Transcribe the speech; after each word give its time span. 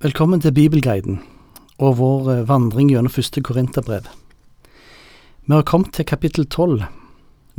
Velkommen 0.00 0.40
til 0.40 0.54
Bibelguiden 0.56 1.18
og 1.76 1.98
vår 1.98 2.28
eh, 2.32 2.46
vandring 2.48 2.88
gjennom 2.88 3.12
første 3.12 3.42
Korinterbrev. 3.44 4.06
Vi 5.44 5.52
har 5.52 5.64
kommet 5.68 5.92
til 5.92 6.06
kapittel 6.08 6.46
tolv, 6.48 6.86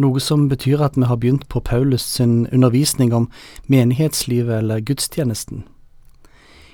noe 0.01 0.17
som 0.17 0.47
betyr 0.49 0.81
at 0.81 0.95
vi 0.97 1.05
har 1.05 1.19
begynt 1.21 1.43
på 1.53 1.59
Paulus 1.61 2.01
sin 2.01 2.47
undervisning 2.49 3.13
om 3.13 3.27
menighetslivet 3.69 4.57
eller 4.57 4.81
gudstjenesten. 4.81 5.61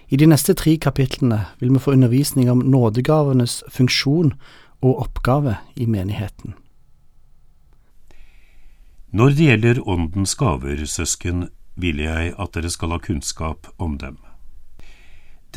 I 0.07 0.15
de 0.15 0.29
neste 0.31 0.55
tre 0.55 0.77
kapitlene 0.79 1.41
vil 1.59 1.73
vi 1.75 1.83
få 1.83 1.97
undervisning 1.97 2.47
om 2.47 2.63
nådegavenes 2.63 3.57
funksjon 3.67 4.37
og 4.79 5.01
oppgave 5.03 5.57
i 5.75 5.83
menigheten. 5.83 6.55
Når 9.11 9.35
det 9.35 9.51
gjelder 9.51 9.83
Åndens 9.83 10.35
gaver, 10.39 10.85
søsken, 10.85 11.49
vil 11.75 11.99
jeg 11.99 12.31
at 12.39 12.55
dere 12.55 12.71
skal 12.71 12.95
ha 12.95 13.03
kunnskap 13.03 13.67
om 13.77 13.99
dem. 13.99 14.15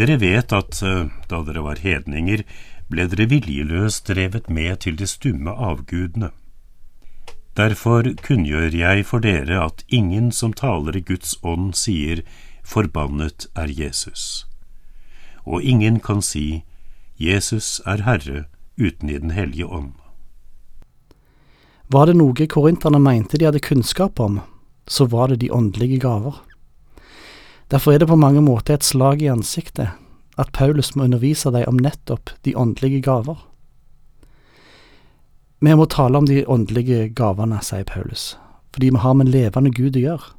Dere 0.01 0.17
vet 0.17 0.53
at 0.57 0.79
eh, 0.81 1.11
da 1.29 1.43
dere 1.45 1.61
var 1.61 1.81
hedninger, 1.85 2.41
ble 2.89 3.05
dere 3.13 3.27
viljeløst 3.29 4.07
drevet 4.09 4.47
med 4.49 4.81
til 4.87 4.97
de 4.97 5.05
stumme 5.05 5.53
avgudene. 5.53 6.31
Derfor 7.59 8.09
kunngjør 8.25 8.73
jeg 8.73 9.05
for 9.05 9.21
dere 9.21 9.59
at 9.61 9.85
ingen 9.89 10.31
som 10.33 10.55
taler 10.57 10.97
i 10.97 11.05
Guds 11.05 11.37
ånd, 11.45 11.75
sier 11.77 12.23
Forbannet 12.65 13.51
er 13.59 13.69
Jesus. 13.69 14.47
Og 15.45 15.61
ingen 15.61 16.01
kan 16.01 16.25
si 16.25 16.63
Jesus 17.21 17.83
er 17.85 18.07
Herre 18.09 18.47
uten 18.81 19.11
i 19.11 19.19
Den 19.19 19.37
hellige 19.37 19.67
ånd. 19.67 19.93
Var 21.93 22.07
det 22.07 22.17
noe 22.17 22.47
korinterne 22.49 23.03
mente 23.03 23.37
de 23.37 23.51
hadde 23.51 23.61
kunnskap 23.61 24.21
om, 24.21 24.41
så 24.89 25.05
var 25.05 25.29
det 25.29 25.43
de 25.43 25.53
åndelige 25.53 26.01
gaver. 26.01 26.41
Derfor 27.71 27.95
er 27.95 28.03
det 28.03 28.09
på 28.11 28.19
mange 28.19 28.43
måter 28.43 28.75
et 28.75 28.85
slag 28.85 29.23
i 29.23 29.31
ansiktet 29.31 29.93
at 30.41 30.51
Paulus 30.57 30.95
må 30.97 31.05
undervise 31.07 31.53
deg 31.55 31.69
om 31.69 31.79
nettopp 31.79 32.33
de 32.47 32.57
åndelige 32.59 33.03
gaver. 33.07 33.39
Vi 35.61 35.75
må 35.77 35.87
tale 35.87 36.19
om 36.19 36.27
de 36.27 36.43
åndelige 36.49 37.11
gavene, 37.15 37.61
sier 37.63 37.85
Paulus, 37.85 38.35
fordi 38.73 38.91
vi 38.91 39.03
har 39.03 39.15
med 39.15 39.29
en 39.29 39.35
levende 39.35 39.73
Gud 39.77 39.99
å 40.01 40.05
gjøre. 40.05 40.31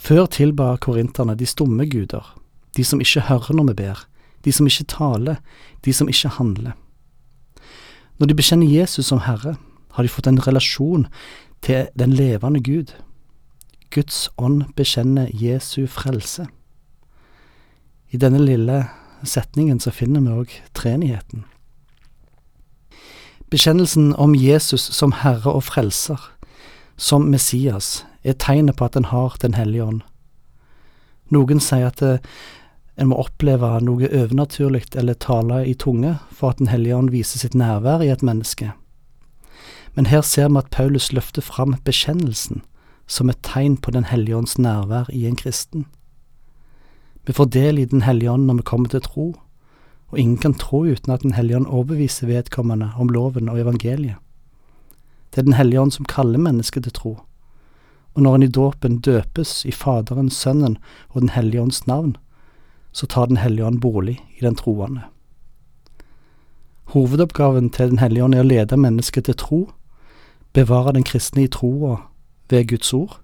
Før 0.00 0.26
tilba 0.32 0.72
korinterne 0.80 1.36
de 1.36 1.46
stumme 1.46 1.84
guder, 1.86 2.24
de 2.76 2.84
som 2.84 3.02
ikke 3.04 3.26
hører 3.28 3.58
når 3.58 3.68
vi 3.70 3.76
ber, 3.82 4.06
de 4.42 4.52
som 4.56 4.66
ikke 4.66 4.88
taler, 4.88 5.36
de 5.84 5.92
som 5.92 6.08
ikke 6.08 6.32
handler. 6.38 6.72
Når 8.18 8.30
de 8.30 8.38
bekjenner 8.38 8.72
Jesus 8.72 9.12
som 9.12 9.20
Herre, 9.26 9.58
har 9.92 10.02
de 10.02 10.10
fått 10.10 10.26
en 10.30 10.40
relasjon 10.40 11.06
til 11.60 11.90
den 11.98 12.16
levende 12.16 12.62
Gud. 12.64 12.94
Guds 13.90 14.28
ånd 14.38 14.64
bekjenner 14.76 15.30
Jesu 15.34 15.86
frelse. 15.90 16.46
I 18.10 18.18
denne 18.22 18.38
lille 18.38 18.84
setningen 19.26 19.80
så 19.82 19.90
finner 19.90 20.22
vi 20.22 20.34
òg 20.42 20.52
treenigheten. 20.78 21.42
Bekjennelsen 23.50 24.12
om 24.14 24.36
Jesus 24.38 24.84
som 24.94 25.16
Herre 25.24 25.50
og 25.50 25.64
Frelser, 25.66 26.22
som 26.96 27.26
Messias, 27.32 28.04
er 28.22 28.38
tegnet 28.38 28.78
på 28.78 28.86
at 28.86 28.96
en 28.96 29.10
har 29.10 29.34
Den 29.42 29.54
hellige 29.54 29.84
ånd. 29.84 30.00
Noen 31.30 31.58
sier 31.60 31.90
at 31.90 31.98
det, 31.98 32.20
en 32.96 33.08
må 33.10 33.16
oppleve 33.16 33.80
noe 33.80 34.06
overnaturlig 34.06 34.84
eller 34.94 35.14
tale 35.14 35.64
i 35.66 35.74
tunge 35.74 36.18
for 36.30 36.50
at 36.50 36.58
Den 36.58 36.68
hellige 36.68 36.96
ånd 36.96 37.10
viser 37.10 37.38
sitt 37.38 37.54
nærvær 37.54 38.02
i 38.04 38.10
et 38.12 38.22
menneske. 38.22 38.72
Men 39.94 40.06
her 40.06 40.20
ser 40.22 40.48
vi 40.48 40.58
at 40.58 40.70
Paulus 40.70 41.12
løfter 41.12 41.42
fram 41.42 41.74
bekjennelsen 41.84 42.62
som 43.10 43.30
et 43.30 43.42
tegn 43.42 43.76
på 43.76 43.90
Den 43.90 44.06
hellige 44.06 44.36
ånds 44.36 44.58
nærvær 44.58 45.10
i 45.10 45.26
en 45.26 45.36
kristen. 45.36 45.86
Vi 47.26 47.32
får 47.32 47.50
del 47.50 47.78
i 47.78 47.84
Den 47.84 48.02
hellige 48.02 48.30
ånd 48.30 48.46
når 48.46 48.54
vi 48.54 48.62
kommer 48.62 48.88
til 48.88 49.02
tro, 49.02 49.34
og 50.10 50.18
ingen 50.18 50.36
kan 50.36 50.54
tro 50.54 50.84
uten 50.86 51.12
at 51.12 51.22
Den 51.22 51.34
hellige 51.34 51.56
ånd 51.56 51.66
overbeviser 51.66 52.26
vedkommende 52.26 52.92
om 52.96 53.08
loven 53.08 53.48
og 53.48 53.60
evangeliet. 53.60 54.16
Det 55.30 55.38
er 55.38 55.42
Den 55.42 55.58
hellige 55.58 55.80
ånd 55.80 55.90
som 55.90 56.04
kaller 56.04 56.38
mennesket 56.38 56.82
til 56.84 56.92
tro, 56.92 57.18
og 58.14 58.22
når 58.22 58.34
en 58.34 58.42
i 58.42 58.46
dåpen 58.46 58.98
døpes 58.98 59.64
i 59.64 59.70
Faderen, 59.70 60.30
Sønnen 60.30 60.78
og 61.08 61.20
Den 61.20 61.28
hellige 61.28 61.62
ånds 61.62 61.86
navn, 61.86 62.16
så 62.92 63.06
tar 63.06 63.26
Den 63.26 63.36
hellige 63.36 63.66
ånd 63.66 63.80
bolig 63.80 64.20
i 64.38 64.40
den 64.40 64.54
troende. 64.54 65.02
Hovedoppgaven 66.84 67.70
til 67.70 67.90
Den 67.90 67.98
hellige 67.98 68.24
ånd 68.24 68.34
er 68.34 68.42
å 68.42 68.48
lede 68.48 68.76
mennesket 68.76 69.24
til 69.24 69.34
tro, 69.34 69.70
bevare 70.52 70.92
den 70.92 71.04
kristne 71.04 71.42
i 71.42 71.50
troa 71.50 72.09
ved 72.50 72.66
Guds 72.68 72.92
ord, 72.92 73.20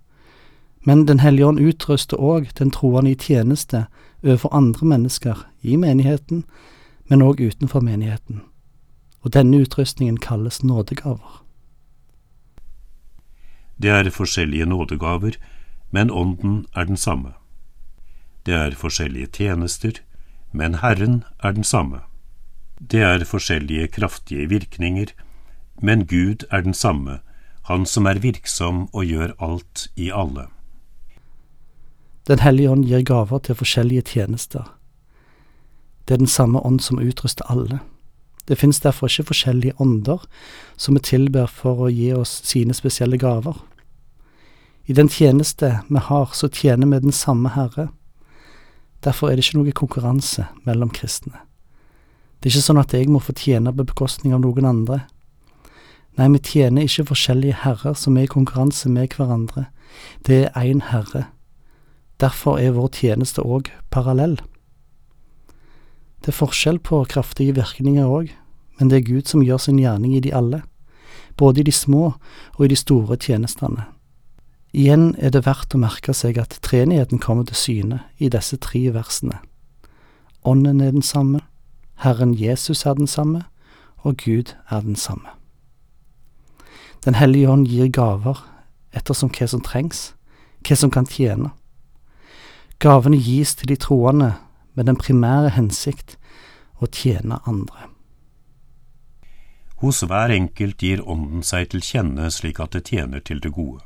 men 0.87 1.09
Den 1.09 1.21
hellige 1.21 1.47
ånd 1.47 1.61
utruster 1.61 2.17
òg 2.17 2.47
den 2.59 2.71
troende 2.71 3.11
i 3.11 3.15
tjeneste 3.15 3.87
overfor 4.25 4.55
andre 4.55 4.87
mennesker 4.87 5.47
i 5.63 5.77
menigheten, 5.77 6.45
men 7.09 7.23
òg 7.23 7.41
utenfor 7.41 7.81
menigheten, 7.81 8.43
og 9.23 9.35
denne 9.35 9.57
utrustningen 9.57 10.17
kalles 10.17 10.63
nådegaver. 10.65 11.43
Det 13.83 13.91
er 13.91 14.11
forskjellige 14.11 14.67
nådegaver, 14.67 15.37
men 15.91 16.11
Ånden 16.11 16.67
er 16.75 16.85
den 16.85 16.97
samme. 16.97 17.33
Det 18.47 18.55
er 18.55 18.75
forskjellige 18.75 19.27
tjenester, 19.27 19.93
men 20.53 20.75
Herren 20.75 21.25
er 21.43 21.53
den 21.53 21.65
samme. 21.65 22.01
Det 22.91 23.03
er 23.03 23.25
forskjellige 23.25 23.89
kraftige 23.89 24.49
virkninger, 24.49 25.07
men 25.83 26.07
Gud 26.07 26.47
er 26.51 26.61
den 26.61 26.75
samme, 26.75 27.19
Han 27.67 27.87
som 27.87 28.07
er 28.07 28.23
virksom 28.23 28.87
og 28.93 29.05
gjør 29.05 29.35
alt 29.43 29.89
i 29.97 30.11
alle. 30.15 30.47
Den 32.27 32.43
hellige 32.43 32.71
ånd 32.71 32.87
gir 32.87 33.03
gaver 33.07 33.43
til 33.43 33.59
forskjellige 33.59 34.03
tjenester. 34.13 34.65
Det 36.07 36.15
er 36.15 36.23
den 36.23 36.31
samme 36.31 36.63
ånd 36.63 36.81
som 36.83 36.99
utruster 37.03 37.47
alle. 37.51 37.81
Det 38.47 38.59
finnes 38.59 38.79
derfor 38.81 39.11
ikke 39.11 39.33
forskjellige 39.33 39.75
ånder 39.83 40.23
som 40.77 40.95
vi 40.95 41.03
tilber 41.03 41.51
for 41.51 41.83
å 41.83 41.91
gi 41.91 42.13
oss 42.15 42.39
sine 42.47 42.75
spesielle 42.75 43.19
gaver. 43.19 43.59
I 44.87 44.95
den 44.95 45.11
tjeneste 45.11 45.81
vi 45.89 45.99
har, 45.99 46.31
så 46.33 46.49
tjener 46.49 46.87
vi 46.87 47.03
den 47.03 47.15
samme 47.15 47.51
Herre. 47.55 47.89
Derfor 49.03 49.31
er 49.31 49.37
det 49.37 49.47
ikke 49.47 49.59
noe 49.59 49.75
konkurranse 49.75 50.47
mellom 50.67 50.95
kristne. 50.95 51.43
Det 52.39 52.47
er 52.51 52.55
ikke 52.55 52.69
sånn 52.69 52.83
at 52.83 52.95
jeg 52.95 53.11
må 53.11 53.19
få 53.19 53.35
tjene 53.35 53.75
på 53.75 53.87
bekostning 53.91 54.35
av 54.37 54.45
noen 54.45 54.69
andre. 54.71 55.01
Nei, 56.17 56.31
vi 56.33 56.41
tjener 56.41 56.87
ikke 56.89 57.11
forskjellige 57.11 57.61
herrer 57.61 57.97
som 57.99 58.17
er 58.17 58.25
i 58.25 58.33
konkurranse 58.33 58.89
med 58.89 59.13
hverandre. 59.17 59.67
Det 60.25 60.47
er 60.49 60.63
én 60.65 60.81
herre. 60.91 61.27
Derfor 62.21 62.57
er 62.59 62.73
vår 62.73 62.89
tjeneste 62.97 63.45
òg 63.45 63.69
parallell. 63.93 64.39
Det 66.25 66.33
er 66.33 66.39
forskjell 66.39 66.79
på 66.81 67.03
kraftige 67.13 67.55
virkninger 67.55 68.09
òg, 68.09 68.33
men 68.79 68.89
det 68.89 69.03
er 69.03 69.09
Gud 69.11 69.29
som 69.29 69.45
gjør 69.45 69.61
sin 69.61 69.79
gjerning 69.79 70.17
i 70.17 70.23
de 70.25 70.33
alle, 70.35 70.63
både 71.37 71.61
i 71.61 71.69
de 71.69 71.73
små 71.73 72.15
og 72.57 72.65
i 72.65 72.73
de 72.73 72.81
store 72.81 73.21
tjenestene. 73.21 73.85
Igjen 74.73 75.15
er 75.21 75.31
det 75.33 75.45
verdt 75.47 75.77
å 75.77 75.81
merke 75.81 76.17
seg 76.17 76.41
at 76.41 76.59
treenigheten 76.65 77.21
kommer 77.21 77.45
til 77.45 77.61
syne 77.61 78.01
i 78.17 78.33
disse 78.33 78.57
tre 78.57 78.89
versene. 78.93 79.39
Ånden 80.45 80.81
er 80.81 80.97
den 80.97 81.05
samme, 81.05 81.45
Herren 82.01 82.35
Jesus 82.35 82.87
er 82.87 82.97
den 82.97 83.09
samme, 83.09 83.45
og 84.05 84.17
Gud 84.25 84.57
er 84.71 84.81
den 84.81 84.97
samme. 84.97 85.36
Den 87.07 87.15
hellige 87.15 87.49
ånd 87.49 87.69
gir 87.71 87.87
gaver 87.87 88.41
ettersom 88.91 89.31
hva 89.31 89.47
som 89.47 89.63
trengs, 89.63 90.11
hva 90.67 90.77
som 90.77 90.91
kan 90.91 91.07
tjene. 91.07 91.53
Gavene 92.83 93.21
gis 93.23 93.55
til 93.55 93.71
de 93.71 93.77
troende 93.79 94.33
med 94.75 94.89
den 94.91 94.99
primære 94.99 95.53
hensikt 95.55 96.17
å 96.83 96.89
tjene 96.91 97.39
andre. 97.47 97.93
Hos 99.81 100.03
hver 100.03 100.33
enkelt 100.33 100.83
gir 100.83 101.05
Ånden 101.05 101.45
seg 101.45 101.71
til 101.71 101.85
kjenne 101.85 102.31
slik 102.33 102.59
at 102.65 102.75
det 102.75 102.89
tjener 102.91 103.23
til 103.23 103.41
det 103.45 103.53
gode. 103.55 103.85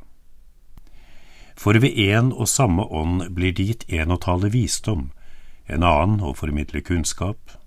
For 1.61 1.77
ved 1.77 1.93
én 1.93 2.31
og 2.33 2.49
samme 2.49 2.87
ånd 2.89 3.27
blir 3.37 3.53
det 3.53 3.67
gitt 3.69 3.89
en 3.93 4.15
å 4.15 4.21
tale 4.23 4.49
visdom, 4.55 5.11
en 5.67 5.85
annen 5.85 6.23
å 6.25 6.33
formidle 6.33 6.81
kunnskap, 6.81 7.59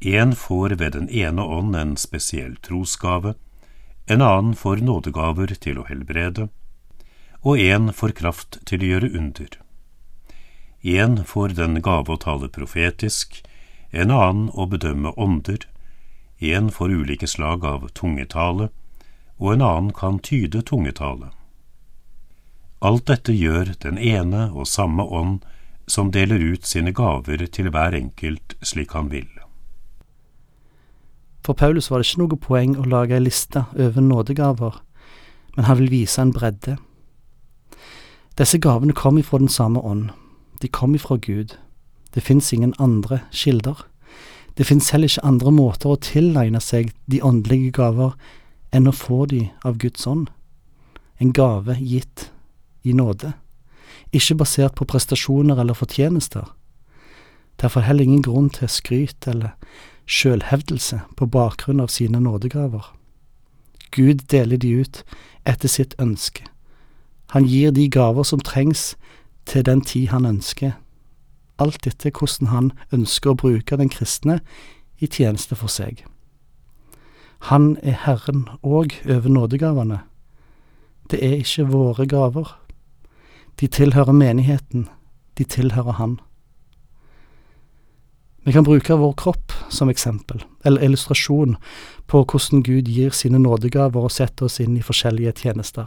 en 0.00 0.32
får 0.32 0.78
ved 0.80 0.96
den 0.96 1.10
ene 1.10 1.44
ånd 1.44 1.76
en 1.76 1.98
spesiell 2.00 2.56
trosgave, 2.64 3.34
en 4.06 4.22
annen 4.22 4.54
får 4.54 4.76
nådegaver 4.76 5.54
til 5.54 5.78
å 5.78 5.86
helbrede, 5.88 6.48
og 7.42 7.58
en 7.58 7.92
får 7.92 8.14
kraft 8.18 8.58
til 8.66 8.82
å 8.82 8.90
gjøre 8.92 9.10
under. 9.18 9.58
En 10.82 11.24
får 11.24 11.54
den 11.58 11.80
gave 11.82 12.10
å 12.10 12.18
tale 12.18 12.48
profetisk, 12.48 13.42
en 13.90 14.10
annen 14.10 14.48
å 14.54 14.66
bedømme 14.66 15.12
ånder, 15.14 15.68
en 16.38 16.70
får 16.70 16.90
ulike 16.90 17.26
slag 17.26 17.64
av 17.64 17.86
tungetale, 17.94 18.70
og 19.38 19.54
en 19.54 19.62
annen 19.62 19.92
kan 19.94 20.18
tyde 20.18 20.62
tungetale. 20.66 21.30
Alt 22.82 23.06
dette 23.06 23.32
gjør 23.32 23.76
den 23.78 23.98
ene 23.98 24.48
og 24.50 24.66
samme 24.66 25.06
ånd 25.06 25.44
som 25.86 26.10
deler 26.10 26.42
ut 26.42 26.66
sine 26.66 26.90
gaver 26.90 27.46
til 27.46 27.70
hver 27.70 27.94
enkelt 27.94 28.56
slik 28.62 28.94
han 28.98 29.10
vil. 29.12 29.30
For 31.44 31.52
Paulus 31.52 31.90
var 31.90 31.98
det 31.98 32.06
ikke 32.06 32.22
noe 32.22 32.38
poeng 32.38 32.76
å 32.78 32.86
lage 32.86 33.16
ei 33.16 33.24
liste 33.24 33.64
over 33.74 34.04
nådegaver, 34.04 34.78
men 35.56 35.66
han 35.66 35.78
vil 35.80 35.90
vise 35.90 36.22
en 36.22 36.32
bredde. 36.34 36.76
Disse 38.38 38.60
gavene 38.62 38.94
kom 38.96 39.18
ifra 39.18 39.42
den 39.42 39.50
samme 39.50 39.82
ånd, 39.82 40.10
de 40.62 40.68
kom 40.68 40.94
ifra 40.94 41.18
Gud. 41.18 41.56
Det 42.14 42.22
fins 42.22 42.52
ingen 42.52 42.74
andre 42.78 43.20
kilder. 43.32 43.86
Det 44.56 44.66
fins 44.66 44.90
heller 44.92 45.10
ikke 45.10 45.26
andre 45.26 45.52
måter 45.52 45.90
å 45.90 46.00
tilegne 46.00 46.60
seg 46.60 46.92
de 47.10 47.22
åndelige 47.24 47.72
gaver 47.80 48.14
enn 48.72 48.88
å 48.88 48.94
få 48.94 49.24
de 49.26 49.48
av 49.64 49.78
Guds 49.82 50.06
ånd. 50.06 50.28
En 51.18 51.32
gave 51.32 51.76
gitt 51.80 52.28
i 52.82 52.92
nåde, 52.92 53.32
ikke 54.12 54.38
basert 54.42 54.76
på 54.76 54.86
prestasjoner 54.88 55.60
eller 55.60 55.76
fortjenester. 55.76 56.44
Derfor 57.60 57.84
heller 57.86 58.04
ingen 58.04 58.24
grunn 58.24 58.50
til 58.50 58.68
skryt 58.68 59.28
eller 59.28 59.56
sjølhevdelse 60.06 61.00
på 61.16 61.26
bakgrunn 61.26 61.80
av 61.80 61.88
sine 61.92 62.20
nådegaver. 62.20 62.92
Gud 63.90 64.26
deler 64.32 64.56
de 64.56 64.72
ut 64.82 65.02
etter 65.46 65.68
sitt 65.68 65.94
ønske. 66.00 66.44
Han 67.32 67.44
gir 67.44 67.70
de 67.70 67.88
gaver 67.88 68.22
som 68.22 68.40
trengs 68.40 68.94
til 69.46 69.64
den 69.64 69.80
tid 69.80 70.08
han 70.12 70.26
ønsker, 70.26 70.72
alt 71.58 71.86
etter 71.86 72.10
hvordan 72.10 72.50
han 72.52 72.72
ønsker 72.92 73.32
å 73.32 73.38
bruke 73.38 73.76
den 73.76 73.92
kristne 73.92 74.40
i 74.98 75.06
tjeneste 75.06 75.56
for 75.58 75.72
seg. 75.72 76.04
Han 77.50 77.76
er 77.82 77.96
Herren 78.04 78.46
òg 78.62 78.94
over 79.08 79.28
nådegavene. 79.28 80.02
Det 81.10 81.18
er 81.24 81.40
ikke 81.42 81.66
våre 81.72 82.06
gaver. 82.06 82.52
De 83.60 83.66
tilhører 83.66 84.12
menigheten, 84.12 84.88
de 85.38 85.44
tilhører 85.44 85.98
Han. 85.98 86.20
Vi 88.44 88.52
kan 88.52 88.64
bruke 88.64 88.94
vår 88.94 89.12
kropp 89.12 89.52
som 89.70 89.88
eksempel, 89.88 90.44
eller 90.64 90.82
illustrasjon, 90.82 91.56
på 92.06 92.24
hvordan 92.24 92.62
Gud 92.62 92.88
gir 92.88 93.14
sine 93.14 93.38
nådegaver 93.38 94.08
og 94.08 94.10
setter 94.10 94.48
oss 94.48 94.58
inn 94.60 94.74
i 94.76 94.82
forskjellige 94.82 95.36
tjenester. 95.44 95.86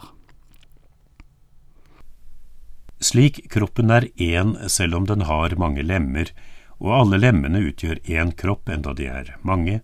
Slik 3.00 3.42
kroppen 3.52 3.92
er 3.92 4.08
én 4.16 4.54
selv 4.72 4.96
om 4.96 5.04
den 5.06 5.26
har 5.28 5.52
mange 5.60 5.84
lemmer, 5.84 6.32
og 6.80 6.94
alle 6.96 7.20
lemmene 7.20 7.60
utgjør 7.68 8.00
én 8.08 8.32
kropp 8.32 8.72
enda 8.72 8.94
de 8.96 9.10
er 9.12 9.34
mange, 9.44 9.82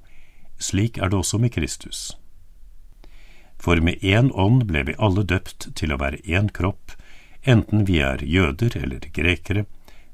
slik 0.56 0.96
er 0.96 1.12
det 1.12 1.20
også 1.20 1.42
med 1.42 1.52
Kristus. 1.52 2.16
For 3.60 3.84
med 3.84 4.00
én 4.00 4.32
ånd 4.32 4.64
ble 4.72 4.86
vi 4.88 4.96
alle 4.98 5.26
døpt 5.28 5.68
til 5.76 5.92
å 5.92 6.00
være 6.00 6.24
én 6.24 6.48
kropp, 6.56 6.96
enten 7.44 7.84
vi 7.84 8.00
er 8.00 8.24
jøder 8.24 8.80
eller 8.80 9.04
grekere, 9.12 9.66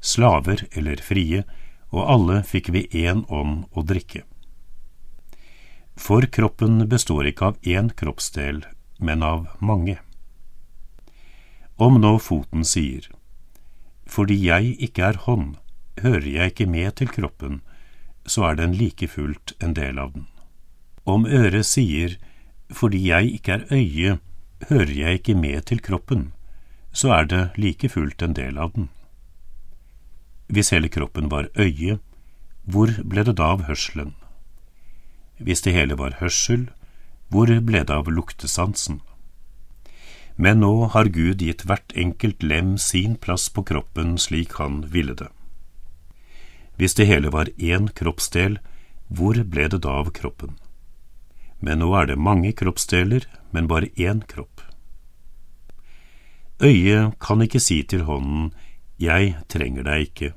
slaver 0.03 0.67
eller 0.75 0.99
frie, 0.99 1.45
og 1.91 2.09
alle 2.13 2.41
fikk 2.45 2.69
vi 2.73 2.85
én 3.05 3.23
ånd 3.29 3.65
å 3.73 3.83
drikke. 3.85 4.23
For 5.99 6.25
kroppen 6.31 6.85
består 6.89 7.27
ikke 7.27 7.51
av 7.51 7.57
én 7.65 7.89
kroppsdel, 7.91 8.63
men 8.99 9.23
av 9.23 9.47
mange. 9.59 9.97
Om 11.75 11.99
nå 12.03 12.17
foten 12.19 12.63
sier, 12.67 13.07
fordi 14.09 14.37
jeg 14.45 14.75
ikke 14.87 15.11
er 15.11 15.19
hånd, 15.25 15.57
hører 16.01 16.27
jeg 16.27 16.53
ikke 16.53 16.69
med 16.71 16.95
til 16.99 17.11
kroppen, 17.11 17.59
så 18.25 18.49
er 18.49 18.59
den 18.59 18.75
like 18.79 19.07
fullt 19.07 19.53
en 19.59 19.75
del 19.75 19.99
av 19.99 20.13
den. 20.15 20.27
Om 21.03 21.25
øret 21.25 21.65
sier, 21.65 22.17
fordi 22.69 23.01
jeg 23.09 23.33
ikke 23.39 23.57
er 23.57 23.65
øye, 23.73 24.17
hører 24.69 24.93
jeg 24.93 25.21
ikke 25.21 25.35
med 25.35 25.65
til 25.71 25.81
kroppen, 25.81 26.31
så 26.91 27.13
er 27.19 27.29
det 27.31 27.43
like 27.57 27.89
fullt 27.89 28.21
en 28.21 28.35
del 28.35 28.57
av 28.57 28.73
den. 28.75 28.89
Hvis 30.49 30.71
hele 30.73 30.89
kroppen 30.89 31.29
var 31.29 31.47
øye, 31.55 31.99
hvor 32.65 32.89
ble 33.05 33.23
det 33.25 33.37
da 33.37 33.51
av 33.53 33.67
hørselen? 33.69 34.15
Hvis 35.37 35.61
det 35.61 35.75
hele 35.75 35.97
var 35.97 36.17
hørsel, 36.19 36.69
hvor 37.29 37.45
ble 37.45 37.83
det 37.85 37.93
av 37.93 38.09
luktesansen? 38.09 38.99
Men 40.37 40.61
nå 40.63 40.89
har 40.93 41.11
Gud 41.13 41.43
gitt 41.45 41.65
hvert 41.69 41.93
enkelt 41.93 42.41
lem 42.43 42.77
sin 42.81 43.15
plass 43.15 43.49
på 43.53 43.63
kroppen 43.67 44.17
slik 44.17 44.55
han 44.57 44.81
ville 44.89 45.13
det. 45.13 45.29
Hvis 46.79 46.95
det 46.97 47.09
hele 47.09 47.29
var 47.29 47.51
én 47.59 47.89
kroppsdel, 47.93 48.57
hvor 49.07 49.37
ble 49.43 49.67
det 49.69 49.81
da 49.83 49.99
av 50.01 50.09
kroppen? 50.15 50.55
Men 51.59 51.83
nå 51.83 51.91
er 51.99 52.07
det 52.07 52.17
mange 52.17 52.53
kroppsdeler, 52.55 53.27
men 53.51 53.67
bare 53.67 53.91
én 53.99 54.23
kropp. 54.25 54.63
Øyet 56.63 57.19
kan 57.19 57.43
ikke 57.43 57.59
si 57.59 57.83
til 57.83 58.07
hånden 58.07 58.53
Jeg 58.99 59.35
trenger 59.47 59.85
deg 59.87 60.09
ikke, 60.09 60.33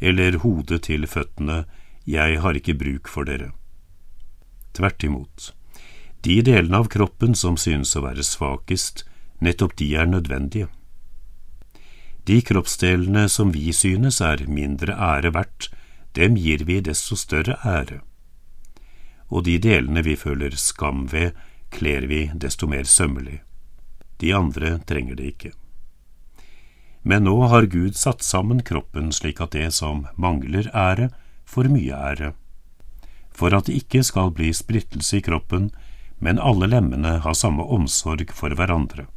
eller 0.00 0.38
hodet 0.40 0.86
til 0.88 1.04
føttene 1.06 1.64
Jeg 2.08 2.40
har 2.40 2.56
ikke 2.56 2.74
bruk 2.74 3.08
for 3.08 3.28
dere. 3.28 3.52
Tvert 4.72 5.04
imot. 5.04 5.52
De 6.24 6.40
delene 6.42 6.80
av 6.80 6.88
kroppen 6.88 7.36
som 7.36 7.58
synes 7.60 7.92
å 7.96 8.04
være 8.06 8.24
svakest, 8.24 9.04
nettopp 9.44 9.76
de 9.76 9.92
er 9.98 10.08
nødvendige. 10.08 10.70
De 12.24 12.40
kroppsdelene 12.40 13.28
som 13.28 13.52
vi 13.52 13.72
synes 13.76 14.20
er 14.24 14.46
mindre 14.46 14.94
ære 14.94 15.34
verdt, 15.34 15.68
dem 16.14 16.36
gir 16.38 16.64
vi 16.64 16.80
desto 16.80 17.16
større 17.18 17.58
ære. 17.66 18.00
Og 19.28 19.44
de 19.44 19.58
delene 19.58 20.04
vi 20.06 20.16
føler 20.16 20.54
skam 20.56 21.08
ved, 21.12 21.32
kler 21.72 22.06
vi 22.06 22.28
desto 22.34 22.68
mer 22.68 22.84
sømmelig. 22.84 23.40
De 24.20 24.32
andre 24.36 24.78
trenger 24.86 25.18
det 25.18 25.34
ikke. 25.34 25.52
Men 27.02 27.24
nå 27.24 27.34
har 27.50 27.66
Gud 27.66 27.96
satt 27.96 28.22
sammen 28.22 28.62
kroppen 28.62 29.10
slik 29.12 29.40
at 29.42 29.56
det 29.56 29.70
som 29.74 30.06
mangler 30.14 30.70
ære, 30.74 31.10
får 31.44 31.68
mye 31.68 31.96
ære. 31.96 32.32
For 33.32 33.54
at 33.54 33.66
det 33.66 33.80
ikke 33.82 34.04
skal 34.06 34.30
bli 34.30 34.52
splittelse 34.54 35.18
i 35.18 35.24
kroppen, 35.24 35.72
men 36.22 36.38
alle 36.38 36.68
lemmene 36.70 37.18
har 37.24 37.34
samme 37.34 37.64
omsorg 37.66 38.30
for 38.30 38.54
hverandre. 38.54 39.08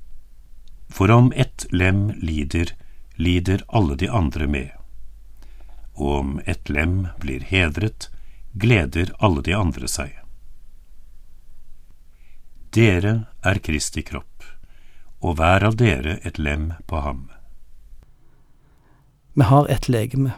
For 0.90 1.12
om 1.12 1.32
ett 1.36 1.68
lem 1.70 2.10
lider, 2.18 2.74
lider 3.16 3.62
alle 3.68 3.96
de 3.96 4.10
andre 4.10 4.48
med. 4.48 4.72
Og 5.96 6.12
om 6.20 6.40
ett 6.46 6.70
lem 6.70 7.08
blir 7.22 7.46
hedret, 7.46 8.10
gleder 8.54 9.14
alle 9.20 9.46
de 9.46 9.54
andre 9.54 9.88
seg. 9.88 10.12
Dere 12.76 13.28
er 13.46 13.62
Kristi 13.64 14.02
kropp, 14.04 14.44
og 15.22 15.38
hver 15.40 15.64
av 15.70 15.78
dere 15.80 16.18
et 16.28 16.42
lem 16.42 16.74
på 16.90 17.00
ham. 17.06 17.30
Vi 19.36 19.44
har 19.44 19.68
ett 19.68 19.90
legeme, 19.90 20.32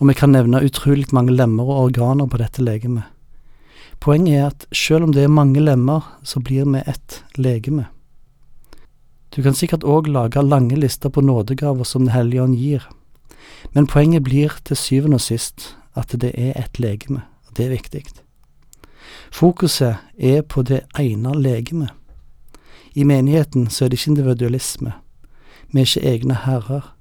og 0.00 0.08
vi 0.08 0.14
kan 0.16 0.32
nevne 0.32 0.62
utrolig 0.64 1.10
mange 1.12 1.34
lemmer 1.36 1.68
og 1.68 1.90
organer 1.90 2.26
på 2.26 2.38
dette 2.40 2.64
legemet. 2.64 3.04
Poenget 4.00 4.38
er 4.38 4.46
at 4.46 4.64
selv 4.72 5.04
om 5.04 5.12
det 5.12 5.26
er 5.26 5.32
mange 5.32 5.60
lemmer, 5.60 6.00
så 6.24 6.40
blir 6.40 6.64
vi 6.64 6.80
ett 6.88 7.20
legeme. 7.36 7.84
Du 9.36 9.42
kan 9.42 9.52
sikkert 9.52 9.84
òg 9.84 10.08
lage 10.08 10.40
lange 10.40 10.76
lister 10.80 11.12
på 11.12 11.20
nådegaver 11.20 11.84
som 11.84 12.06
Den 12.06 12.14
hellige 12.14 12.42
ånd 12.42 12.56
gir, 12.56 12.88
men 13.74 13.86
poenget 13.86 14.24
blir 14.24 14.56
til 14.64 14.76
syvende 14.76 15.20
og 15.20 15.20
sist 15.20 15.76
at 15.94 16.08
det 16.08 16.32
er 16.38 16.56
et 16.56 16.80
legeme, 16.80 17.20
og 17.48 17.56
det 17.56 17.66
er 17.66 17.76
viktig. 17.76 18.04
Fokuset 19.30 19.96
er 20.18 20.42
på 20.42 20.62
det 20.62 20.80
ene 20.98 21.34
legemet. 21.34 21.90
I 22.94 23.04
menigheten 23.04 23.68
så 23.68 23.84
er 23.84 23.88
det 23.88 23.98
ikke 23.98 24.10
individualisme, 24.10 24.92
vi 25.72 25.80
er 25.80 25.84
ikke 25.84 26.08
egne 26.08 26.34
herrer, 26.34 26.94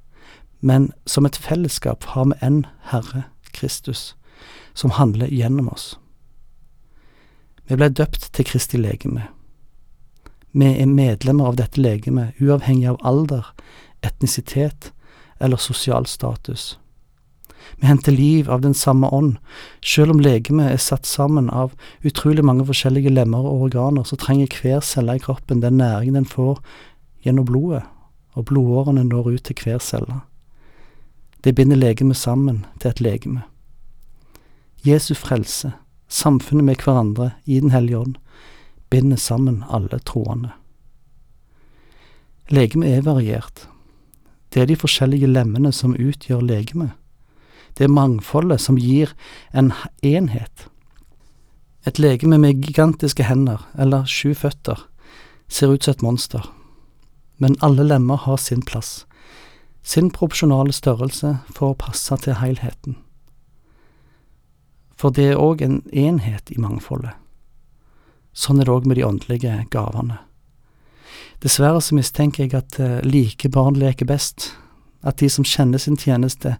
men 0.63 0.91
som 1.05 1.25
et 1.27 1.35
fellesskap 1.35 2.05
har 2.15 2.29
vi 2.31 2.37
en 2.41 2.61
Herre, 2.93 3.25
Kristus, 3.51 4.15
som 4.73 4.95
handler 4.95 5.27
gjennom 5.27 5.67
oss. 5.67 5.97
Vi 7.67 7.75
ble 7.75 7.89
døpt 7.91 8.29
til 8.31 8.47
Kristi 8.47 8.79
legeme. 8.79 9.27
Vi 10.55 10.69
er 10.71 10.87
medlemmer 10.87 11.51
av 11.51 11.59
dette 11.59 11.83
legemet, 11.83 12.39
uavhengig 12.39 12.87
av 12.93 13.01
alder, 13.03 13.51
etnisitet 14.07 14.93
eller 15.43 15.59
sosial 15.59 16.07
status. 16.07 16.77
Vi 17.75 17.87
henter 17.87 18.15
liv 18.15 18.49
av 18.51 18.61
den 18.63 18.73
samme 18.73 19.11
ånd. 19.11 19.37
Selv 19.83 20.15
om 20.15 20.23
legemet 20.23 20.71
er 20.71 20.79
satt 20.79 21.07
sammen 21.09 21.49
av 21.51 21.75
utrolig 22.07 22.43
mange 22.45 22.63
forskjellige 22.71 23.11
lemmer 23.11 23.43
og 23.43 23.67
organer, 23.67 24.07
så 24.07 24.15
trenger 24.15 24.51
hver 24.61 24.79
celle 24.79 25.17
i 25.19 25.23
kroppen 25.23 25.63
den 25.63 25.81
næringen 25.83 26.21
den 26.21 26.29
får 26.29 26.61
gjennom 27.27 27.51
blodet, 27.51 27.83
og 28.39 28.47
blodårene 28.47 29.03
når 29.09 29.33
ut 29.33 29.49
til 29.49 29.59
hver 29.59 29.83
celle. 29.83 30.23
Det 31.43 31.55
binder 31.55 31.75
legemet 31.75 32.17
sammen 32.17 32.65
til 32.79 32.89
et 32.89 33.01
legeme. 33.01 33.43
Jesu 34.85 35.13
frelse, 35.15 35.73
samfunnet 36.07 36.63
med 36.63 36.83
hverandre 36.83 37.31
i 37.45 37.59
Den 37.59 37.71
hellige 37.71 37.97
ånd, 37.97 38.15
binder 38.89 39.17
sammen 39.17 39.63
alle 39.69 39.99
troende. 39.99 40.51
Legemet 42.49 42.97
er 42.97 43.01
variert. 43.01 43.67
Det 44.53 44.61
er 44.61 44.65
de 44.65 44.75
forskjellige 44.75 45.27
lemmene 45.27 45.71
som 45.71 45.95
utgjør 45.95 46.41
legemet. 46.41 46.91
Det 47.77 47.87
er 47.87 47.95
mangfoldet 47.95 48.61
som 48.61 48.77
gir 48.77 49.15
en 49.53 49.71
enhet. 50.03 50.67
Et 51.87 51.99
legeme 51.99 52.37
med 52.37 52.61
gigantiske 52.61 53.23
hender, 53.23 53.63
eller 53.79 54.05
sju 54.05 54.33
føtter, 54.33 54.77
ser 55.47 55.73
ut 55.73 55.83
som 55.83 55.91
et 55.91 56.03
monster, 56.03 56.45
men 57.37 57.57
alle 57.61 57.83
lemmer 57.83 58.15
har 58.15 58.37
sin 58.37 58.61
plass, 58.61 59.05
sin 59.83 60.09
proporsjonale 60.11 60.73
størrelse 60.73 61.37
for 61.51 61.73
å 61.73 61.79
passe 61.79 62.15
til 62.23 62.39
helheten. 62.39 62.97
For 64.95 65.11
det 65.11 65.33
er 65.33 65.41
òg 65.41 65.61
en 65.65 65.81
enhet 65.91 66.51
i 66.53 66.59
mangfoldet. 66.61 67.17
Sånn 68.33 68.61
er 68.61 68.65
det 68.65 68.73
òg 68.73 68.87
med 68.87 68.97
de 68.97 69.05
åndelige 69.05 69.57
gavene. 69.73 70.21
Dessverre 71.43 71.81
så 71.83 71.97
mistenker 71.97 72.45
jeg 72.45 72.55
at 72.55 72.79
uh, 72.79 73.01
like 73.03 73.49
barn 73.51 73.75
leker 73.77 74.07
best, 74.09 74.53
at 75.03 75.19
de 75.19 75.27
som 75.29 75.43
kjenner 75.43 75.81
sin 75.81 75.99
tjeneste, 75.99 76.55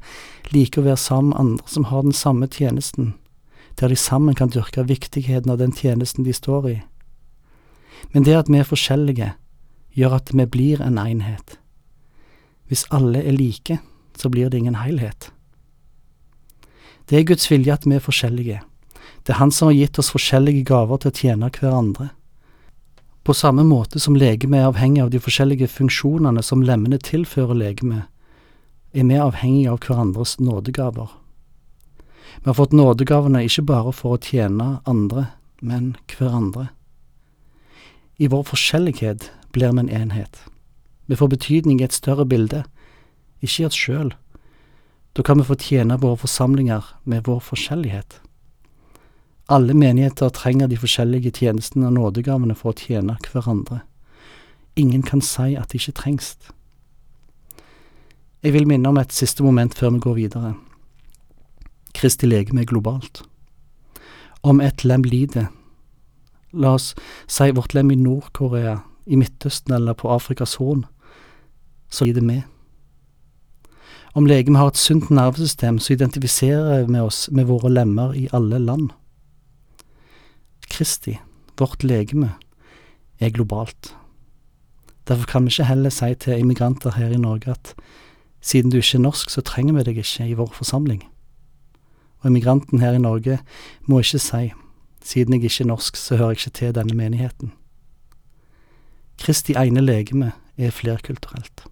liker 0.52 0.82
å 0.84 0.90
være 0.90 1.00
sammen 1.00 1.32
med 1.32 1.40
andre 1.40 1.72
som 1.72 1.88
har 1.88 2.04
den 2.04 2.18
samme 2.18 2.50
tjenesten, 2.52 3.14
der 3.80 3.90
de 3.90 3.98
sammen 3.98 4.36
kan 4.36 4.52
dyrke 4.52 4.84
viktigheten 4.86 5.50
av 5.54 5.62
den 5.64 5.72
tjenesten 5.72 6.28
de 6.28 6.36
står 6.36 6.68
i. 6.70 6.76
Men 8.12 8.28
det 8.28 8.36
at 8.36 8.52
vi 8.52 8.60
er 8.60 8.68
forskjellige, 8.68 9.32
gjør 9.96 10.20
at 10.20 10.34
vi 10.36 10.46
blir 10.46 10.84
en 10.84 11.00
enhet. 11.00 11.58
Hvis 12.74 12.88
alle 12.90 13.20
er 13.22 13.36
like, 13.38 13.76
så 14.18 14.30
blir 14.34 14.50
det 14.50 14.58
ingen 14.58 14.80
helhet. 14.82 15.30
Det 17.06 17.20
er 17.20 17.26
Guds 17.30 17.46
vilje 17.52 17.70
at 17.70 17.84
vi 17.86 18.00
er 18.00 18.02
forskjellige. 18.02 18.62
Det 19.22 19.34
er 19.36 19.38
Han 19.38 19.52
som 19.52 19.68
har 19.68 19.76
gitt 19.78 20.00
oss 20.02 20.10
forskjellige 20.10 20.64
gaver 20.66 20.98
til 20.98 21.12
å 21.12 21.18
tjene 21.20 21.50
hverandre. 21.54 22.08
På 23.24 23.34
samme 23.38 23.62
måte 23.64 24.00
som 24.02 24.16
legemet 24.18 24.64
er 24.64 24.72
avhengig 24.72 25.04
av 25.04 25.12
de 25.14 25.22
forskjellige 25.22 25.68
funksjonene 25.70 26.42
som 26.42 26.64
lemmene 26.66 26.98
tilfører 26.98 27.54
legemet, 27.54 28.10
er 28.94 29.06
vi 29.06 29.20
avhengige 29.22 29.70
av 29.70 29.78
hverandres 29.86 30.40
nådegaver. 30.40 31.12
Vi 32.42 32.50
har 32.50 32.58
fått 32.58 32.74
nådegavene 32.74 33.44
ikke 33.46 33.68
bare 33.70 33.94
for 33.94 34.18
å 34.18 34.24
tjene 34.24 34.80
andre, 34.90 35.28
men 35.62 35.94
hverandre. 36.10 36.72
I 38.18 38.34
vår 38.34 38.50
forskjellighet 38.50 39.30
blir 39.54 39.78
vi 39.78 39.86
en 39.86 39.94
enhet. 40.02 40.42
Vi 41.06 41.16
får 41.16 41.28
betydning 41.36 41.82
i 41.82 41.88
et 41.88 41.96
større 41.96 42.26
bilde, 42.26 42.64
ikke 43.42 43.64
i 43.64 43.66
oss 43.68 43.78
sjøl. 43.78 44.14
Da 45.14 45.22
kan 45.22 45.38
vi 45.38 45.48
få 45.48 45.58
tjene 45.60 46.00
våre 46.02 46.18
forsamlinger 46.18 46.86
med 47.04 47.28
vår 47.28 47.42
forskjellighet. 47.44 48.20
Alle 49.52 49.74
menigheter 49.74 50.30
trenger 50.30 50.68
de 50.72 50.80
forskjellige 50.80 51.34
tjenestene 51.38 51.90
og 51.90 51.98
nådegavene 51.98 52.56
for 52.56 52.72
å 52.72 52.80
tjene 52.80 53.18
hverandre. 53.28 53.82
Ingen 54.80 55.04
kan 55.04 55.22
si 55.22 55.54
at 55.60 55.70
de 55.70 55.82
ikke 55.82 55.98
trengs. 56.00 56.38
Jeg 58.44 58.56
vil 58.56 58.68
minne 58.68 58.90
om 58.90 58.98
et 58.98 59.14
siste 59.14 59.44
moment 59.44 59.76
før 59.76 59.94
vi 59.96 60.00
går 60.04 60.16
videre. 60.18 60.54
Kristi 61.94 62.28
legeme 62.28 62.64
er 62.64 62.72
globalt. 62.72 63.22
Om 64.44 64.60
et 64.62 64.84
lem 64.84 65.04
lider, 65.04 65.52
la 66.52 66.74
oss 66.80 66.94
si 67.28 67.52
vårt 67.52 67.76
lem 67.76 67.92
i 67.92 68.00
Nord-Korea, 68.00 68.80
i 69.06 69.20
Midtøsten 69.20 69.76
eller 69.76 69.94
på 69.94 70.10
Afrikas 70.12 70.56
Horn, 70.60 70.86
så 71.94 72.08
gir 72.08 72.18
det 72.18 72.26
med. 72.26 72.42
Om 74.14 74.26
legemet 74.30 74.60
har 74.60 74.72
et 74.74 74.78
sunt 74.78 75.10
nervesystem, 75.10 75.80
så 75.80 75.94
identifiserer 75.94 76.86
vi 76.86 77.02
oss 77.02 77.28
med 77.32 77.50
våre 77.50 77.70
lemmer 77.70 78.14
i 78.18 78.28
alle 78.34 78.60
land. 78.62 78.92
Kristi, 80.70 81.18
vårt 81.58 81.84
legeme, 81.84 82.36
er 83.20 83.34
globalt. 83.34 83.96
Derfor 85.08 85.26
kan 85.26 85.46
vi 85.46 85.54
ikke 85.54 85.70
heller 85.70 85.90
si 85.90 86.14
til 86.16 86.40
immigranter 86.40 86.94
her 86.98 87.10
i 87.12 87.18
Norge 87.18 87.52
at 87.52 87.74
siden 88.42 88.72
du 88.72 88.78
ikke 88.78 88.98
er 88.98 89.06
norsk, 89.06 89.30
så 89.30 89.42
trenger 89.42 89.74
vi 89.74 89.84
deg 89.88 89.98
ikke 90.04 90.28
i 90.28 90.38
vår 90.38 90.54
forsamling. 90.54 91.04
Og 92.22 92.30
immigranten 92.30 92.80
her 92.80 92.94
i 92.94 93.02
Norge 93.02 93.40
må 93.88 94.00
ikke 94.00 94.20
si 94.20 94.52
siden 95.04 95.34
jeg 95.34 95.44
ikke 95.44 95.64
er 95.64 95.68
norsk, 95.68 95.98
så 95.98 96.16
hører 96.16 96.30
jeg 96.30 96.38
ikke 96.38 96.58
til 96.60 96.76
denne 96.76 96.96
menigheten. 96.96 97.52
Kristi 99.20 99.54
ene 99.60 99.82
legeme 99.82 100.32
er 100.58 100.72
flerkulturelt. 100.72 101.66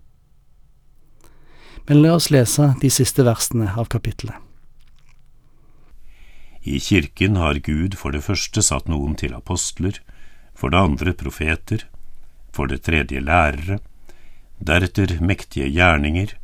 Men 1.88 2.02
la 2.02 2.16
oss 2.16 2.30
lese 2.32 2.74
de 2.82 2.90
siste 2.90 3.24
versene 3.26 3.72
av 3.78 3.90
kapittelet. 3.92 4.36
I 6.62 6.80
kirken 6.80 7.36
har 7.42 7.58
Gud 7.66 7.98
for 7.98 8.14
det 8.14 8.22
første 8.22 8.62
satt 8.62 8.90
noen 8.92 9.16
til 9.18 9.34
apostler, 9.34 9.98
for 10.54 10.70
det 10.70 10.78
andre 10.78 11.14
profeter, 11.18 11.88
for 12.54 12.70
det 12.70 12.84
tredje 12.86 13.22
lærere, 13.24 13.80
deretter 14.62 15.18
mektige 15.26 15.72
gjerninger, 15.74 16.36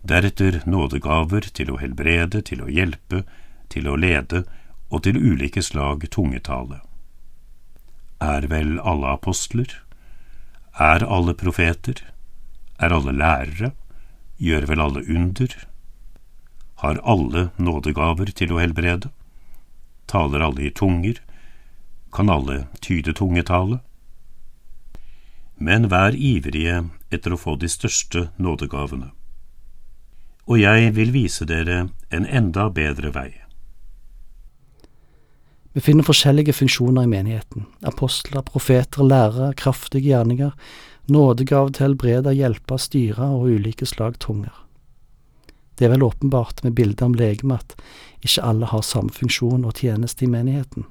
deretter 0.00 0.62
nådegaver 0.64 1.50
til 1.52 1.74
å 1.74 1.80
helbrede, 1.82 2.40
til 2.40 2.64
å 2.64 2.70
hjelpe, 2.72 3.24
til 3.68 3.90
å 3.90 3.98
lede 4.00 4.46
og 4.88 5.04
til 5.04 5.20
ulike 5.20 5.62
slag 5.62 6.08
tungetale. 6.10 6.80
Er 8.20 8.48
vel 8.48 8.78
alle 8.80 9.12
apostler? 9.12 9.68
Er 10.80 11.04
alle 11.04 11.36
profeter? 11.36 12.00
Er 12.80 12.96
alle 12.96 13.12
lærere? 13.12 13.74
Gjør 14.40 14.64
vel 14.70 14.80
alle 14.80 15.02
under? 15.04 15.52
Har 16.80 17.00
alle 17.04 17.50
nådegaver 17.60 18.30
til 18.32 18.54
å 18.54 18.60
helbrede? 18.62 19.10
Taler 20.08 20.40
alle 20.40 20.64
i 20.64 20.70
tunger? 20.72 21.20
Kan 22.10 22.32
alle 22.32 22.62
tyde 22.80 23.12
tungetale? 23.12 23.82
Men 25.60 25.90
vær 25.92 26.16
ivrige 26.16 26.86
etter 27.12 27.36
å 27.36 27.40
få 27.42 27.58
de 27.60 27.68
største 27.68 28.30
nådegavene. 28.40 29.10
Og 30.48 30.62
jeg 30.62 30.94
vil 30.96 31.12
vise 31.12 31.44
dere 31.44 31.90
en 32.08 32.24
enda 32.24 32.70
bedre 32.72 33.12
vei. 33.12 33.28
Vi 35.72 35.80
finner 35.80 36.02
forskjellige 36.02 36.52
funksjoner 36.52 37.06
i 37.06 37.10
menigheten. 37.10 37.66
Apostler, 37.86 38.42
profeter, 38.42 39.04
lærere, 39.06 39.52
kraftige 39.54 40.08
gjerninger, 40.08 40.50
nådegave 41.06 41.70
til 41.70 41.86
helbrede, 41.86 42.34
hjelpe, 42.34 42.78
styre 42.78 43.28
og 43.36 43.46
ulike 43.52 43.86
slag 43.86 44.18
tunger. 44.18 44.54
Det 45.78 45.86
er 45.86 45.94
vel 45.94 46.02
åpenbart 46.02 46.64
med 46.64 46.74
bildet 46.74 47.02
om 47.02 47.14
legeme 47.14 47.56
at 47.56 47.76
ikke 48.20 48.42
alle 48.44 48.66
har 48.66 48.82
samme 48.84 49.14
funksjon 49.14 49.64
og 49.64 49.78
tjeneste 49.78 50.26
i 50.26 50.28
menigheten. 50.28 50.84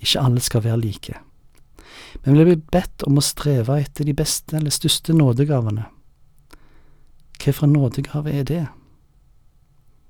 Ikke 0.00 0.20
alle 0.20 0.40
skal 0.40 0.64
være 0.64 0.80
like. 0.80 1.16
Men 2.24 2.36
vi 2.36 2.44
blir 2.44 2.60
bedt 2.72 3.02
om 3.08 3.18
å 3.18 3.24
streve 3.24 3.80
etter 3.80 4.04
de 4.04 4.14
beste 4.14 4.56
eller 4.56 4.70
største 4.70 5.16
nådegavene. 5.16 5.88
Hvilken 7.40 7.72
nådegave 7.72 8.36
er 8.36 8.44
det? 8.44 8.66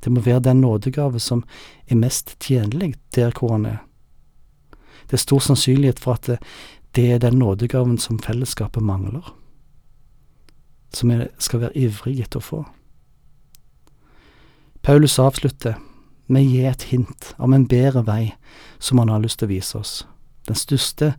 Det 0.05 0.13
må 0.13 0.21
være 0.21 0.41
den 0.41 0.61
nådegave 0.61 1.21
som 1.21 1.45
er 1.89 1.97
mest 2.01 2.37
tjenlig 2.41 2.95
der 3.15 3.33
hvor 3.37 3.53
han 3.53 3.67
er. 3.67 3.79
Det 5.11 5.13
er 5.19 5.25
stor 5.25 5.39
sannsynlighet 5.39 5.99
for 5.99 6.13
at 6.13 6.39
det, 6.95 7.13
er 7.13 7.19
den 7.19 7.39
nådegaven 7.39 7.99
som 7.99 8.19
fellesskapet 8.19 8.83
mangler, 8.83 9.35
som 10.95 11.11
vi 11.11 11.27
skal 11.39 11.61
være 11.61 11.77
ivrige 11.77 12.23
etter 12.23 12.41
å 12.41 12.47
få. 12.47 12.65
Paulus 14.83 15.19
avslutter 15.19 15.77
med 16.27 16.47
å 16.47 16.51
gi 16.51 16.65
et 16.67 16.83
hint 16.91 17.33
om 17.39 17.53
en 17.55 17.67
bedre 17.69 18.03
vei 18.07 18.33
som 18.79 18.99
han 18.99 19.11
har 19.13 19.23
lyst 19.23 19.39
til 19.43 19.51
å 19.51 19.55
vise 19.55 19.79
oss. 19.79 19.95
Den 20.47 20.59
største 20.59 21.15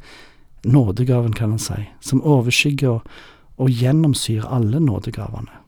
nådegaven, 0.63 1.33
kan 1.33 1.49
han 1.49 1.59
si, 1.59 1.87
som 1.99 2.23
overskygger 2.23 2.89
og, 2.89 3.07
og 3.57 3.69
gjennomsyrer 3.69 4.47
alle 4.47 4.79
nådegavene. 4.79 5.61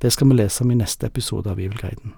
Det 0.00 0.12
skal 0.12 0.30
vi 0.30 0.38
lese 0.38 0.64
om 0.64 0.70
i 0.70 0.78
neste 0.80 1.06
episode 1.06 1.50
av 1.50 1.56
Bibelguiden. 1.56 2.14